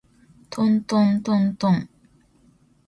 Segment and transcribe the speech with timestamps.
[0.49, 1.87] とんとんとんとん